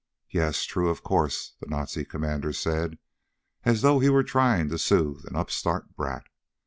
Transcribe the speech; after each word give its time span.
"Yes, 0.31 0.63
true, 0.63 0.89
of 0.89 1.03
course," 1.03 1.53
the 1.59 1.67
Nazi 1.67 2.05
commander 2.05 2.53
said 2.53 2.97
as 3.65 3.83
though 3.83 3.99
he 3.99 4.09
were 4.09 4.23
trying 4.23 4.67
to 4.69 4.79
soothe 4.79 5.25
an 5.25 5.35
upstart 5.35 5.95
brat. 5.95 6.25